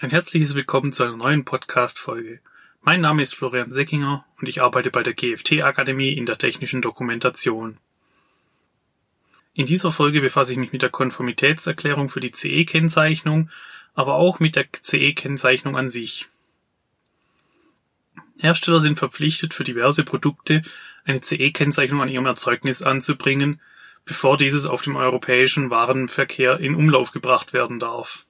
Ein 0.00 0.10
herzliches 0.10 0.54
Willkommen 0.54 0.92
zu 0.92 1.02
einer 1.02 1.16
neuen 1.16 1.44
Podcast-Folge. 1.44 2.38
Mein 2.82 3.00
Name 3.00 3.20
ist 3.20 3.34
Florian 3.34 3.72
Seckinger 3.72 4.24
und 4.40 4.48
ich 4.48 4.62
arbeite 4.62 4.92
bei 4.92 5.02
der 5.02 5.12
GFT-Akademie 5.12 6.12
in 6.12 6.24
der 6.24 6.38
technischen 6.38 6.80
Dokumentation. 6.80 7.78
In 9.54 9.66
dieser 9.66 9.90
Folge 9.90 10.20
befasse 10.20 10.52
ich 10.52 10.58
mich 10.58 10.70
mit 10.70 10.82
der 10.82 10.90
Konformitätserklärung 10.90 12.10
für 12.10 12.20
die 12.20 12.30
CE-Kennzeichnung, 12.30 13.50
aber 13.94 14.14
auch 14.14 14.38
mit 14.38 14.54
der 14.54 14.66
CE-Kennzeichnung 14.72 15.76
an 15.76 15.88
sich. 15.88 16.28
Hersteller 18.38 18.78
sind 18.78 19.00
verpflichtet, 19.00 19.52
für 19.52 19.64
diverse 19.64 20.04
Produkte 20.04 20.62
eine 21.06 21.22
CE-Kennzeichnung 21.22 22.02
an 22.02 22.08
ihrem 22.08 22.26
Erzeugnis 22.26 22.82
anzubringen, 22.82 23.60
bevor 24.04 24.36
dieses 24.36 24.64
auf 24.64 24.80
dem 24.80 24.94
europäischen 24.94 25.70
Warenverkehr 25.70 26.60
in 26.60 26.76
Umlauf 26.76 27.10
gebracht 27.10 27.52
werden 27.52 27.80
darf. 27.80 28.27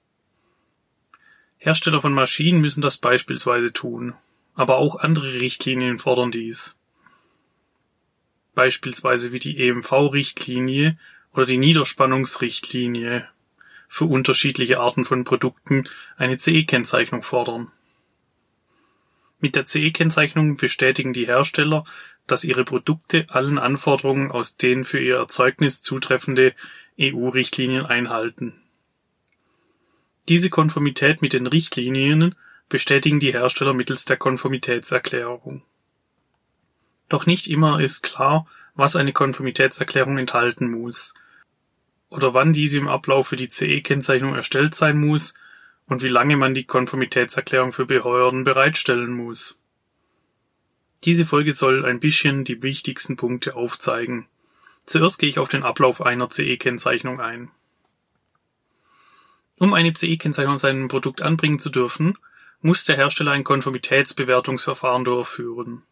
Hersteller 1.59 2.01
von 2.01 2.13
Maschinen 2.13 2.61
müssen 2.61 2.81
das 2.81 2.99
beispielsweise 2.99 3.73
tun, 3.73 4.15
aber 4.55 4.79
auch 4.79 4.97
andere 4.97 5.35
Richtlinien 5.35 5.99
fordern 5.99 6.31
dies. 6.31 6.77
Beispielsweise 8.55 9.33
wie 9.33 9.41
die 9.41 9.59
EMV-Richtlinie 9.59 10.99
oder 11.33 11.47
die 11.47 11.59
Niederspannungsrichtlinie 11.59 13.29
für 13.89 14.05
unterschiedliche 14.05 14.81
Arten 14.81 15.05
von 15.05 15.25
Produkten 15.25 15.89
eine 16.17 16.37
CE-Kennzeichnung 16.37 17.23
fordern. 17.23 17.73
Mit 19.41 19.57
der 19.57 19.67
CE-Kennzeichnung 19.67 20.57
bestätigen 20.57 21.13
die 21.13 21.27
Hersteller, 21.27 21.85
dass 22.27 22.45
ihre 22.45 22.65
Produkte 22.65 23.27
allen 23.29 23.59
Anforderungen 23.59 24.31
aus 24.31 24.57
den 24.57 24.85
für 24.85 25.01
ihr 25.01 25.17
Erzeugnis 25.17 25.81
zutreffende 25.81 26.55
EU-Richtlinien 27.01 27.87
einhalten. 27.87 28.61
Diese 30.29 30.51
Konformität 30.51 31.23
mit 31.23 31.33
den 31.33 31.47
Richtlinien 31.47 32.35
bestätigen 32.69 33.19
die 33.19 33.33
Hersteller 33.33 33.73
mittels 33.73 34.05
der 34.05 34.19
Konformitätserklärung. 34.19 35.63
Doch 37.09 37.25
nicht 37.25 37.49
immer 37.49 37.81
ist 37.81 38.03
klar, 38.03 38.47
was 38.75 38.95
eine 38.95 39.15
Konformitätserklärung 39.15 40.19
enthalten 40.19 40.71
muss 40.71 41.15
oder 42.11 42.35
wann 42.35 42.53
diese 42.53 42.79
im 42.79 42.89
Ablauf 42.89 43.29
für 43.29 43.37
die 43.37 43.49
CE-Kennzeichnung 43.49 44.35
erstellt 44.35 44.75
sein 44.75 44.99
muss 44.99 45.33
und 45.87 46.03
wie 46.03 46.09
lange 46.09 46.37
man 46.37 46.53
die 46.53 46.65
Konformitätserklärung 46.65 47.73
für 47.73 47.87
Behörden 47.87 48.45
bereitstellen 48.45 49.13
muss. 49.13 49.57
Diese 51.05 51.25
Folge 51.25 51.55
soll 51.55 51.87
ein 51.87 52.01
bisschen 52.01 52.45
die 52.45 52.63
wichtigsten 52.63 53.17
Punkte 53.17 53.57
aufzeigen. 53.57 54.27
Zuerst 54.85 55.19
gehe 55.19 55.31
ich 55.31 55.39
auf 55.39 55.49
den 55.49 55.63
Ablauf 55.63 56.03
einer 56.03 56.29
CE-Kennzeichnung 56.29 57.21
ein. 57.21 57.51
Um 59.59 59.75
eine 59.75 59.93
CE-Kennzeichnung 59.93 60.57
seinem 60.57 60.89
Produkt 60.89 61.21
anbringen 61.21 61.59
zu 61.59 61.71
dürfen, 61.71 62.17
muss 62.61 62.85
der 62.85 62.97
Hersteller 62.97 63.33
ein 63.33 63.45
Konformitätsbewertungsverfahren 63.45 65.05
durchführen. 65.05 65.83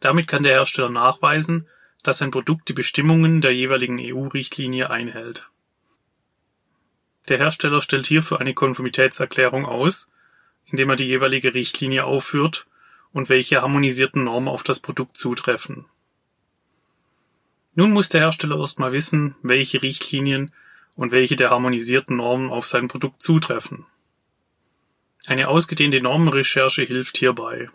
Damit 0.00 0.28
kann 0.28 0.42
der 0.42 0.52
Hersteller 0.52 0.88
nachweisen, 0.88 1.68
dass 2.02 2.18
sein 2.18 2.30
Produkt 2.30 2.68
die 2.68 2.72
Bestimmungen 2.72 3.40
der 3.40 3.52
jeweiligen 3.52 3.98
EU-Richtlinie 4.00 4.90
einhält. 4.90 5.48
Der 7.28 7.38
Hersteller 7.38 7.80
stellt 7.80 8.06
hierfür 8.06 8.40
eine 8.40 8.54
Konformitätserklärung 8.54 9.64
aus, 9.64 10.08
indem 10.64 10.90
er 10.90 10.96
die 10.96 11.06
jeweilige 11.06 11.54
Richtlinie 11.54 12.04
aufführt 12.04 12.66
und 13.12 13.28
welche 13.28 13.62
harmonisierten 13.62 14.24
Normen 14.24 14.48
auf 14.48 14.62
das 14.62 14.80
Produkt 14.80 15.16
zutreffen. 15.16 15.84
Nun 17.74 17.90
muss 17.90 18.08
der 18.08 18.22
Hersteller 18.22 18.58
erstmal 18.58 18.92
wissen, 18.92 19.36
welche 19.42 19.82
Richtlinien 19.82 20.52
und 20.96 21.12
welche 21.12 21.36
der 21.36 21.50
harmonisierten 21.50 22.16
Normen 22.16 22.50
auf 22.50 22.66
sein 22.66 22.88
Produkt 22.88 23.22
zutreffen. 23.22 23.86
Eine 25.26 25.48
ausgedehnte 25.48 26.00
Normenrecherche 26.00 26.82
hilft 26.82 27.18
hierbei. 27.18 27.70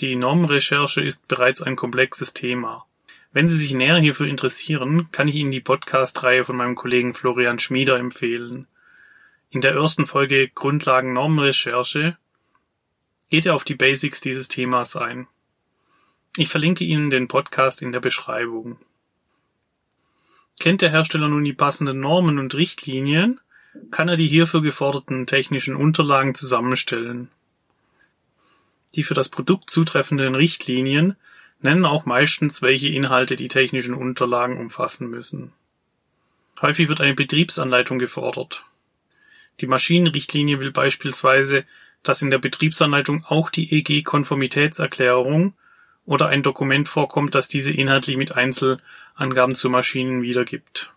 Die 0.00 0.16
Normenrecherche 0.16 1.02
ist 1.02 1.26
bereits 1.28 1.62
ein 1.62 1.76
komplexes 1.76 2.32
Thema. 2.32 2.86
Wenn 3.32 3.48
Sie 3.48 3.56
sich 3.56 3.74
näher 3.74 3.98
hierfür 3.98 4.26
interessieren, 4.26 5.10
kann 5.12 5.28
ich 5.28 5.34
Ihnen 5.34 5.50
die 5.50 5.60
Podcast-Reihe 5.60 6.44
von 6.44 6.56
meinem 6.56 6.74
Kollegen 6.74 7.12
Florian 7.12 7.58
Schmieder 7.58 7.98
empfehlen. 7.98 8.66
In 9.50 9.60
der 9.60 9.74
ersten 9.74 10.06
Folge 10.06 10.48
Grundlagen 10.48 11.12
Normenrecherche 11.12 12.16
geht 13.30 13.46
er 13.46 13.54
auf 13.54 13.64
die 13.64 13.74
Basics 13.74 14.20
dieses 14.20 14.48
Themas 14.48 14.96
ein. 14.96 15.26
Ich 16.36 16.48
verlinke 16.48 16.84
Ihnen 16.84 17.10
den 17.10 17.28
Podcast 17.28 17.82
in 17.82 17.92
der 17.92 18.00
Beschreibung. 18.00 18.78
Kennt 20.58 20.82
der 20.82 20.90
Hersteller 20.90 21.28
nun 21.28 21.44
die 21.44 21.52
passenden 21.52 22.00
Normen 22.00 22.38
und 22.38 22.54
Richtlinien, 22.54 23.40
kann 23.90 24.08
er 24.08 24.16
die 24.16 24.26
hierfür 24.26 24.62
geforderten 24.62 25.26
technischen 25.26 25.76
Unterlagen 25.76 26.34
zusammenstellen. 26.34 27.30
Die 28.94 29.02
für 29.02 29.14
das 29.14 29.28
Produkt 29.28 29.70
zutreffenden 29.70 30.34
Richtlinien 30.34 31.16
nennen 31.60 31.84
auch 31.84 32.06
meistens, 32.06 32.62
welche 32.62 32.88
Inhalte 32.88 33.36
die 33.36 33.48
technischen 33.48 33.94
Unterlagen 33.94 34.58
umfassen 34.58 35.08
müssen. 35.08 35.52
Häufig 36.60 36.88
wird 36.88 37.00
eine 37.00 37.14
Betriebsanleitung 37.14 37.98
gefordert. 37.98 38.64
Die 39.60 39.66
Maschinenrichtlinie 39.66 40.58
will 40.58 40.72
beispielsweise, 40.72 41.64
dass 42.02 42.22
in 42.22 42.30
der 42.30 42.38
Betriebsanleitung 42.38 43.24
auch 43.24 43.50
die 43.50 43.72
EG-Konformitätserklärung 43.72 45.54
oder 46.06 46.28
ein 46.28 46.42
Dokument 46.42 46.88
vorkommt, 46.88 47.34
das 47.34 47.48
diese 47.48 47.72
inhaltlich 47.72 48.16
mit 48.16 48.32
Einzelangaben 48.32 49.54
zu 49.54 49.68
Maschinen 49.68 50.22
wiedergibt. 50.22 50.92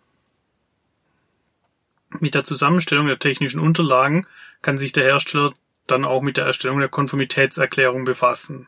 Mit 2.20 2.36
der 2.36 2.44
Zusammenstellung 2.44 3.08
der 3.08 3.20
technischen 3.20 3.60
Unterlagen 3.60 4.26
kann 4.62 4.78
sich 4.78 4.92
der 4.92 5.04
Hersteller 5.04 5.54
dann 5.88 6.06
auch 6.06 6.22
mit 6.22 6.38
der 6.38 6.46
Erstellung 6.46 6.80
der 6.80 6.90
Konformitätserklärung 6.90 8.04
befassen. 8.04 8.68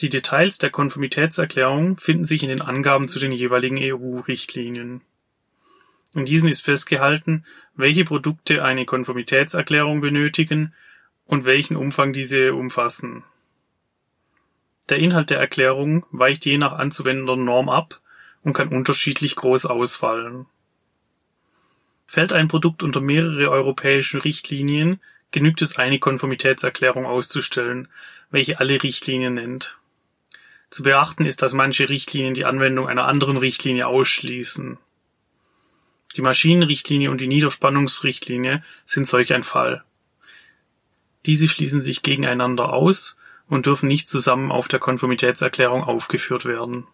Die 0.00 0.08
Details 0.08 0.58
der 0.58 0.70
Konformitätserklärung 0.70 1.96
finden 1.96 2.24
sich 2.24 2.44
in 2.44 2.48
den 2.48 2.60
Angaben 2.60 3.08
zu 3.08 3.18
den 3.18 3.32
jeweiligen 3.32 3.78
EU-Richtlinien. 3.78 5.00
In 6.14 6.24
diesen 6.24 6.48
ist 6.48 6.64
festgehalten, 6.64 7.44
welche 7.74 8.04
Produkte 8.04 8.64
eine 8.64 8.86
Konformitätserklärung 8.86 10.00
benötigen 10.00 10.72
und 11.26 11.44
welchen 11.44 11.76
Umfang 11.76 12.12
diese 12.12 12.54
umfassen. 12.54 13.24
Der 14.88 14.98
Inhalt 14.98 15.30
der 15.30 15.38
Erklärung 15.38 16.06
weicht 16.10 16.46
je 16.46 16.56
nach 16.56 16.72
anzuwendender 16.72 17.36
Norm 17.36 17.68
ab 17.68 18.00
und 18.42 18.54
kann 18.54 18.68
unterschiedlich 18.68 19.36
groß 19.36 19.66
ausfallen. 19.66 20.46
Fällt 22.06 22.32
ein 22.32 22.48
Produkt 22.48 22.82
unter 22.82 23.02
mehrere 23.02 23.50
europäische 23.50 24.24
Richtlinien, 24.24 25.00
genügt 25.30 25.60
es 25.60 25.76
eine 25.76 25.98
Konformitätserklärung 25.98 27.04
auszustellen, 27.04 27.88
welche 28.30 28.60
alle 28.60 28.82
Richtlinien 28.82 29.34
nennt. 29.34 29.78
Zu 30.70 30.82
beachten 30.82 31.26
ist, 31.26 31.42
dass 31.42 31.52
manche 31.52 31.90
Richtlinien 31.90 32.32
die 32.32 32.46
Anwendung 32.46 32.88
einer 32.88 33.06
anderen 33.06 33.36
Richtlinie 33.36 33.86
ausschließen. 33.86 34.78
Die 36.16 36.22
Maschinenrichtlinie 36.22 37.10
und 37.10 37.20
die 37.20 37.26
Niederspannungsrichtlinie 37.26 38.64
sind 38.86 39.06
solch 39.06 39.34
ein 39.34 39.42
Fall. 39.42 39.84
Diese 41.26 41.46
schließen 41.46 41.82
sich 41.82 42.02
gegeneinander 42.02 42.72
aus 42.72 43.17
und 43.48 43.66
dürfen 43.66 43.88
nicht 43.88 44.08
zusammen 44.08 44.52
auf 44.52 44.68
der 44.68 44.78
Konformitätserklärung 44.78 45.82
aufgeführt 45.82 46.44
werden. 46.44 46.86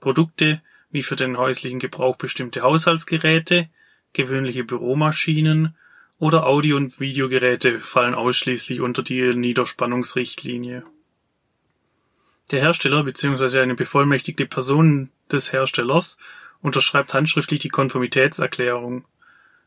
Produkte 0.00 0.62
wie 0.90 1.02
für 1.02 1.16
den 1.16 1.36
häuslichen 1.36 1.78
Gebrauch 1.78 2.16
bestimmte 2.16 2.62
Haushaltsgeräte, 2.62 3.68
gewöhnliche 4.12 4.64
Büromaschinen 4.64 5.76
oder 6.18 6.46
Audio- 6.46 6.76
und 6.76 7.00
Videogeräte 7.00 7.80
fallen 7.80 8.14
ausschließlich 8.14 8.80
unter 8.80 9.02
die 9.02 9.34
Niederspannungsrichtlinie. 9.34 10.84
Der 12.50 12.60
Hersteller 12.60 13.04
bzw. 13.04 13.60
eine 13.60 13.74
bevollmächtigte 13.74 14.46
Person 14.46 15.10
des 15.30 15.52
Herstellers 15.52 16.18
unterschreibt 16.60 17.14
handschriftlich 17.14 17.60
die 17.60 17.68
Konformitätserklärung. 17.68 19.04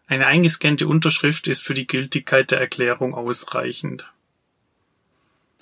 Eine 0.05 0.27
eingescannte 0.27 0.87
Unterschrift 0.87 1.47
ist 1.47 1.63
für 1.63 1.73
die 1.73 1.87
Gültigkeit 1.87 2.51
der 2.51 2.59
Erklärung 2.59 3.15
ausreichend. 3.15 4.11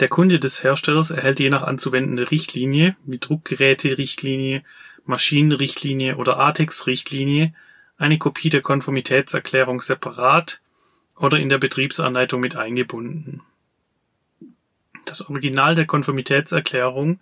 Der 0.02 0.10
Kunde 0.10 0.40
des 0.40 0.64
Herstellers 0.64 1.12
erhält 1.12 1.40
je 1.40 1.52
nach 1.52 1.62
anzuwendende 1.62 2.32
Richtlinie 2.32 2.96
wie 3.06 3.20
Druckgeräte-Richtlinie, 3.20 4.64
Maschinenrichtlinie 5.06 6.18
oder 6.18 6.40
ATEX-Richtlinie 6.40 7.54
eine 8.00 8.18
Kopie 8.18 8.50
der 8.50 8.64
Konformitätserklärung 8.64 9.80
separat 9.80 10.60
oder 11.16 11.38
in 11.38 11.50
der 11.50 11.60
Betriebsanleitung 11.60 12.42
mit 12.42 12.56
eingebunden. 12.56 13.42
Das 15.06 15.30
Original 15.30 15.76
der 15.76 15.86
Konformitätserklärung 15.86 17.20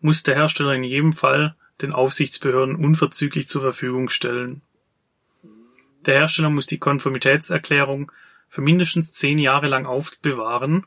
muss 0.00 0.22
der 0.22 0.34
Hersteller 0.34 0.72
in 0.72 0.84
jedem 0.84 1.12
Fall 1.12 1.54
den 1.82 1.92
Aufsichtsbehörden 1.92 2.76
unverzüglich 2.76 3.46
zur 3.46 3.60
Verfügung 3.60 4.08
stellen. 4.08 4.62
Der 6.06 6.14
Hersteller 6.14 6.48
muss 6.48 6.66
die 6.66 6.78
Konformitätserklärung 6.78 8.10
für 8.48 8.62
mindestens 8.62 9.12
zehn 9.12 9.36
Jahre 9.36 9.68
lang 9.68 9.84
aufbewahren 9.84 10.86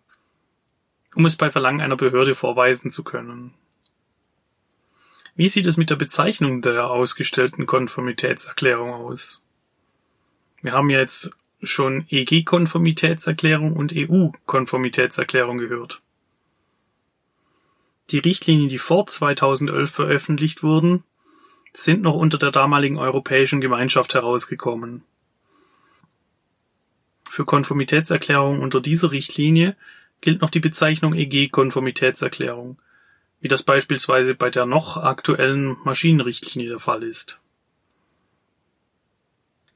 um 1.15 1.25
es 1.25 1.35
bei 1.35 1.49
Verlangen 1.49 1.81
einer 1.81 1.95
Behörde 1.95 2.35
vorweisen 2.35 2.91
zu 2.91 3.03
können. 3.03 3.53
Wie 5.35 5.47
sieht 5.47 5.67
es 5.67 5.77
mit 5.77 5.89
der 5.89 5.95
Bezeichnung 5.95 6.61
der 6.61 6.89
ausgestellten 6.89 7.65
Konformitätserklärung 7.65 8.93
aus? 8.93 9.41
Wir 10.61 10.71
haben 10.71 10.89
ja 10.89 10.99
jetzt 10.99 11.31
schon 11.61 12.05
EG-Konformitätserklärung 12.09 13.73
und 13.73 13.93
EU-Konformitätserklärung 13.93 15.57
gehört. 15.57 16.01
Die 18.11 18.19
Richtlinien, 18.19 18.69
die 18.69 18.77
vor 18.77 19.07
2011 19.07 19.89
veröffentlicht 19.89 20.63
wurden, 20.63 21.03
sind 21.73 22.01
noch 22.01 22.15
unter 22.15 22.37
der 22.37 22.51
damaligen 22.51 22.97
Europäischen 22.97 23.61
Gemeinschaft 23.61 24.13
herausgekommen. 24.13 25.03
Für 27.29 27.45
Konformitätserklärungen 27.45 28.61
unter 28.61 28.79
dieser 28.79 29.11
Richtlinie 29.11 29.75
gilt 30.25 30.41
noch 30.41 30.49
die 30.49 30.59
Bezeichnung 30.59 31.13
EG-Konformitätserklärung, 31.13 32.79
wie 33.41 33.47
das 33.47 33.61
beispielsweise 33.61 34.33
bei 34.33 34.49
der 34.49 34.65
noch 34.65 34.97
aktuellen 34.97 35.77
Maschinenrichtlinie 35.83 36.67
der 36.67 36.79
Fall 36.79 37.03
ist. 37.03 37.39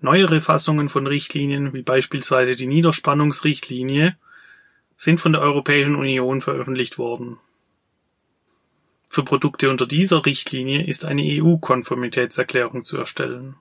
Neuere 0.01 0.41
Fassungen 0.41 0.89
von 0.89 1.05
Richtlinien, 1.05 1.73
wie 1.73 1.83
beispielsweise 1.83 2.55
die 2.55 2.65
Niederspannungsrichtlinie, 2.65 4.17
sind 4.97 5.21
von 5.21 5.33
der 5.33 5.41
Europäischen 5.41 5.95
Union 5.95 6.41
veröffentlicht 6.41 6.97
worden. 6.97 7.37
Für 9.07 9.23
Produkte 9.23 9.69
unter 9.69 9.85
dieser 9.85 10.25
Richtlinie 10.25 10.83
ist 10.83 11.05
eine 11.05 11.21
EU-Konformitätserklärung 11.21 12.83
zu 12.83 12.97
erstellen. 12.97 13.55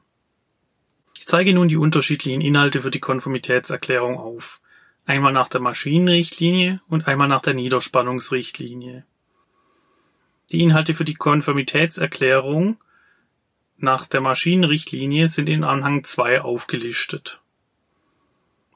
Ich 1.18 1.26
zeige 1.26 1.52
nun 1.52 1.68
die 1.68 1.76
unterschiedlichen 1.76 2.40
Inhalte 2.40 2.80
für 2.80 2.90
die 2.90 3.00
Konformitätserklärung 3.00 4.16
auf, 4.16 4.60
einmal 5.08 5.32
nach 5.32 5.48
der 5.48 5.60
Maschinenrichtlinie 5.60 6.80
und 6.86 7.08
einmal 7.08 7.28
nach 7.28 7.40
der 7.40 7.54
Niederspannungsrichtlinie. 7.54 9.04
Die 10.52 10.60
Inhalte 10.60 10.94
für 10.94 11.04
die 11.04 11.14
Konformitätserklärung 11.14 12.76
nach 13.78 14.06
der 14.06 14.20
Maschinenrichtlinie 14.20 15.28
sind 15.28 15.48
in 15.48 15.64
Anhang 15.64 16.04
2 16.04 16.42
aufgelistet. 16.42 17.40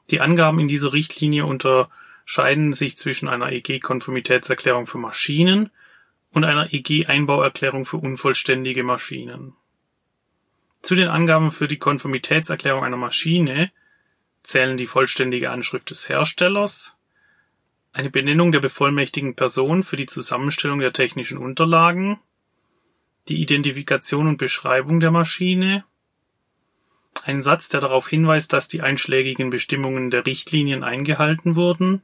Die 0.09 0.21
Angaben 0.21 0.59
in 0.59 0.67
dieser 0.67 0.91
Richtlinie 0.91 1.45
unterscheiden 1.45 2.73
sich 2.73 2.97
zwischen 2.97 3.27
einer 3.27 3.51
EG-Konformitätserklärung 3.51 4.87
für 4.87 4.97
Maschinen 4.97 5.69
und 6.31 6.45
einer 6.45 6.73
EG-Einbauerklärung 6.73 7.85
für 7.85 7.97
unvollständige 7.97 8.83
Maschinen. 8.83 9.53
Zu 10.81 10.95
den 10.95 11.09
Angaben 11.09 11.51
für 11.51 11.67
die 11.67 11.77
Konformitätserklärung 11.77 12.83
einer 12.83 12.97
Maschine 12.97 13.71
zählen 14.43 14.77
die 14.77 14.87
vollständige 14.87 15.49
Anschrift 15.49 15.89
des 15.89 16.07
Herstellers, 16.09 16.95
eine 17.93 18.09
Benennung 18.09 18.51
der 18.51 18.59
bevollmächtigten 18.59 19.35
Person 19.35 19.83
für 19.83 19.97
die 19.97 20.05
Zusammenstellung 20.05 20.79
der 20.79 20.93
technischen 20.93 21.37
Unterlagen, 21.37 22.19
die 23.29 23.41
Identifikation 23.41 24.27
und 24.27 24.37
Beschreibung 24.37 24.99
der 24.99 25.11
Maschine, 25.11 25.85
ein 27.23 27.41
Satz, 27.41 27.69
der 27.69 27.79
darauf 27.79 28.09
hinweist, 28.09 28.51
dass 28.51 28.67
die 28.67 28.81
einschlägigen 28.81 29.49
Bestimmungen 29.49 30.09
der 30.09 30.25
Richtlinien 30.25 30.83
eingehalten 30.83 31.55
wurden. 31.55 32.01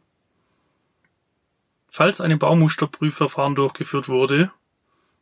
Falls 1.90 2.22
ein 2.22 2.38
Baumusterprüfverfahren 2.38 3.56
durchgeführt 3.56 4.08
wurde, 4.08 4.52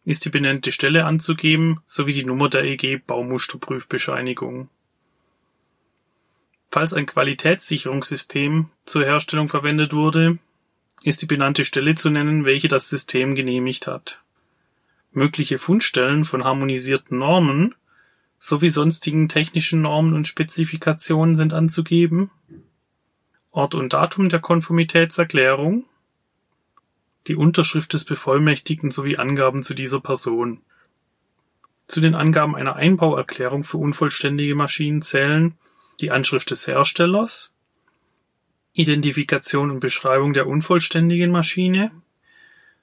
ist 0.04 0.26
die 0.26 0.30
benannte 0.30 0.72
Stelle 0.72 1.06
anzugeben 1.06 1.82
sowie 1.86 2.14
die 2.14 2.26
Nummer 2.26 2.50
der 2.50 2.66
EG 2.66 2.98
Baumusterprüfbescheinigung. 2.98 4.70
Falls 6.70 6.94
ein 6.94 7.06
Qualitätssicherungssystem 7.06 8.70
zur 8.86 9.06
Herstellung 9.06 9.50
verwendet 9.50 9.94
wurde, 9.94 10.38
ist 11.04 11.22
die 11.22 11.28
benannte 11.28 11.66
Stelle 11.66 11.96
zu 11.96 12.10
nennen, 12.10 12.46
welche 12.46 12.68
das 12.68 12.90
System 12.90 13.36
genehmigt 13.36 13.88
hat 13.88 14.22
mögliche 15.18 15.58
Fundstellen 15.58 16.24
von 16.24 16.44
harmonisierten 16.44 17.18
Normen 17.18 17.76
sowie 18.40 18.70
sonstigen 18.70 19.28
technischen 19.28 19.82
Normen 19.82 20.14
und 20.14 20.28
Spezifikationen 20.28 21.36
sind 21.36 21.54
anzugeben, 21.54 22.30
Ort 23.52 23.74
und 23.74 23.94
Datum 23.94 24.30
der 24.30 24.40
Konformitätserklärung, 24.40 25.86
die 27.26 27.36
Unterschrift 27.36 27.94
des 27.94 28.06
Bevollmächtigten 28.06 28.92
sowie 28.92 29.18
Angaben 29.18 29.64
zu 29.64 29.74
dieser 29.74 30.00
Person. 30.00 30.62
Zu 31.88 32.00
den 32.00 32.14
Angaben 32.14 32.56
einer 32.56 32.76
Einbauerklärung 32.76 33.64
für 33.64 33.78
unvollständige 33.78 34.54
Maschinen 34.54 35.02
zählen 35.02 35.58
die 36.00 36.12
Anschrift 36.12 36.52
des 36.52 36.68
Herstellers, 36.68 37.52
Identifikation 38.74 39.72
und 39.72 39.80
Beschreibung 39.80 40.34
der 40.34 40.48
unvollständigen 40.48 41.32
Maschine, 41.32 41.92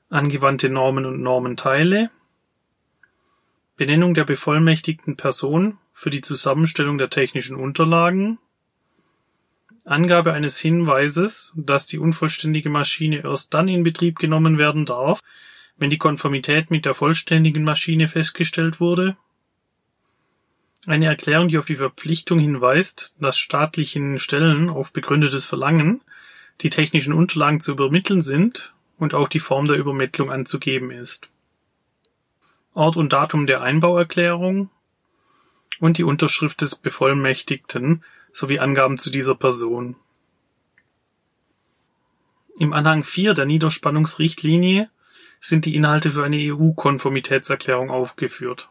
angewandte 0.09 0.69
Normen 0.69 1.07
und 1.07 1.23
Normenteile, 1.23 2.11
Benennung 3.77 4.15
der 4.15 4.25
bevollmächtigten 4.25 5.17
Person 5.17 5.79
für 5.93 6.11
die 6.11 6.21
Zusammenstellung 6.21 6.99
der 6.99 7.11
technischen 7.11 7.57
Unterlagen, 7.57 8.39
Angabe 9.85 10.33
eines 10.33 10.59
Hinweises, 10.59 11.53
dass 11.57 11.87
die 11.87 11.99
unvollständige 11.99 12.71
Maschine 12.71 13.23
erst 13.23 13.53
dann 13.53 13.69
in 13.69 13.85
Betrieb 13.85 14.19
genommen 14.19 14.57
werden 14.57 14.87
darf, 14.87 15.21
wenn 15.77 15.91
die 15.91 15.99
Konformität 15.99 16.71
mit 16.71 16.87
der 16.87 16.95
vollständigen 16.95 17.65
Maschine 17.65 18.09
festgestellt 18.09 18.81
wurde, 18.81 19.17
eine 20.89 21.07
Erklärung, 21.07 21.49
die 21.49 21.59
auf 21.59 21.65
die 21.65 21.77
Verpflichtung 21.77 22.39
hinweist, 22.39 23.15
dass 23.19 23.39
staatlichen 23.39 24.19
Stellen 24.19 24.69
auf 24.69 24.93
begründetes 24.93 25.45
Verlangen 25.45 26.01
die 26.61 26.71
technischen 26.71 27.13
Unterlagen 27.13 27.61
zu 27.61 27.73
übermitteln 27.73 28.23
sind 28.23 28.75
und 28.99 29.15
auch 29.15 29.29
die 29.29 29.41
Form 29.41 29.67
der 29.67 29.77
Übermittlung 29.77 30.31
anzugeben 30.31 30.91
ist. 30.91 31.29
Ort 32.75 32.97
und 32.97 33.13
Datum 33.13 33.47
der 33.47 33.63
Einbauerklärung 33.63 34.71
und 35.81 35.99
die 35.99 36.05
Unterschrift 36.05 36.61
des 36.61 36.75
Bevollmächtigten 36.75 38.05
sowie 38.33 38.59
Angaben 38.59 38.99
zu 38.99 39.11
dieser 39.11 39.35
Person. 39.35 39.97
Im 42.59 42.73
Anhang 42.73 43.03
4 43.03 43.35
der 43.35 43.47
Niederspannungsrichtlinie 43.47 44.91
sind 45.41 45.67
die 45.67 45.75
Inhalte 45.75 46.11
für 46.11 46.25
eine 46.25 46.37
EU-Konformitätserklärung 46.37 47.91
aufgeführt. 47.91 48.71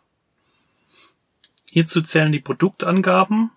Hierzu 1.73 2.03
zählen 2.03 2.31
die 2.31 2.39
Produktangaben, 2.39 3.49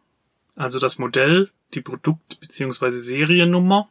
also 0.54 0.78
das 0.78 0.96
Modell, 0.96 1.50
die 1.74 1.82
Produkt- 1.82 2.40
bzw. 2.40 2.88
Seriennummer, 2.88 3.90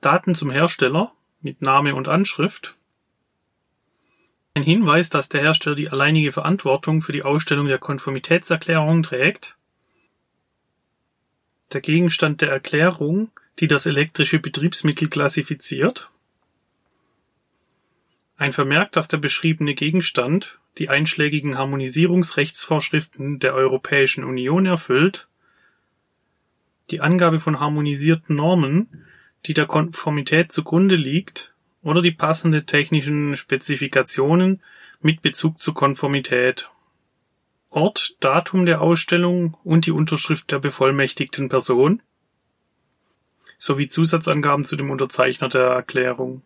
Daten 0.00 0.34
zum 0.34 0.50
Hersteller 0.50 1.12
mit 1.42 1.60
Name 1.60 1.94
und 1.94 2.08
Anschrift, 2.08 2.78
ein 4.54 4.62
Hinweis, 4.62 5.10
dass 5.10 5.28
der 5.28 5.42
Hersteller 5.42 5.76
die 5.76 5.90
alleinige 5.90 6.32
Verantwortung 6.32 7.02
für 7.02 7.12
die 7.12 7.24
Ausstellung 7.24 7.66
der 7.66 7.76
Konformitätserklärung 7.76 9.02
trägt, 9.02 9.58
der 11.74 11.82
Gegenstand 11.82 12.40
der 12.40 12.50
Erklärung, 12.50 13.30
die 13.58 13.66
das 13.66 13.84
elektrische 13.84 14.38
Betriebsmittel 14.38 15.10
klassifiziert, 15.10 16.10
ein 18.40 18.52
Vermerk, 18.52 18.92
dass 18.92 19.08
der 19.08 19.18
beschriebene 19.18 19.74
Gegenstand 19.74 20.58
die 20.78 20.88
einschlägigen 20.88 21.58
Harmonisierungsrechtsvorschriften 21.58 23.38
der 23.38 23.54
Europäischen 23.54 24.24
Union 24.24 24.66
erfüllt, 24.66 25.28
die 26.90 27.00
Angabe 27.00 27.40
von 27.40 27.60
harmonisierten 27.60 28.34
Normen 28.36 29.06
die 29.46 29.54
der 29.54 29.66
Konformität 29.66 30.52
zugrunde 30.52 30.96
liegt, 30.96 31.54
oder 31.82 32.02
die 32.02 32.10
passende 32.10 32.66
technischen 32.66 33.36
Spezifikationen 33.38 34.60
mit 35.00 35.22
Bezug 35.22 35.60
zur 35.60 35.72
Konformität. 35.72 36.70
Ort, 37.70 38.16
Datum 38.20 38.66
der 38.66 38.82
Ausstellung 38.82 39.56
und 39.64 39.86
die 39.86 39.92
Unterschrift 39.92 40.52
der 40.52 40.58
bevollmächtigten 40.58 41.48
Person 41.48 42.02
sowie 43.56 43.88
Zusatzangaben 43.88 44.64
zu 44.64 44.76
dem 44.76 44.90
Unterzeichner 44.90 45.48
der 45.48 45.68
Erklärung. 45.68 46.42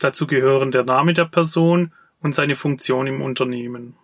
Dazu 0.00 0.26
gehören 0.26 0.70
der 0.70 0.82
Name 0.82 1.12
der 1.12 1.26
Person 1.26 1.92
und 2.20 2.34
seine 2.34 2.56
Funktion 2.56 3.06
im 3.06 3.20
Unternehmen. 3.20 3.96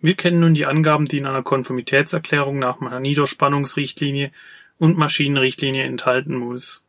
Wir 0.00 0.14
kennen 0.14 0.40
nun 0.40 0.54
die 0.54 0.64
Angaben, 0.64 1.04
die 1.04 1.18
in 1.18 1.26
einer 1.26 1.42
Konformitätserklärung 1.42 2.58
nach 2.58 2.80
meiner 2.80 3.00
Niederspannungsrichtlinie 3.00 4.32
und 4.78 4.96
Maschinenrichtlinie 4.96 5.84
enthalten 5.84 6.34
muss. 6.34 6.82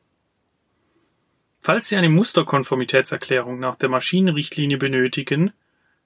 Falls 1.61 1.89
Sie 1.89 1.97
eine 1.97 2.07
Musterkonformitätserklärung 2.07 3.59
nach 3.59 3.75
der 3.75 3.89
Maschinenrichtlinie 3.89 4.77
benötigen, 4.77 5.51